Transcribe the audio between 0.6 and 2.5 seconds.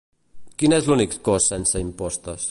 Quin és l'únic cos sense impostes?